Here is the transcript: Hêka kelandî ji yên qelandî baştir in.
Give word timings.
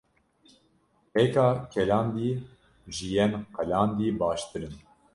Hêka 1.15 1.47
kelandî 1.73 2.31
ji 2.95 3.07
yên 3.15 3.33
qelandî 3.55 4.07
baştir 4.19 4.61
in. 4.69 4.75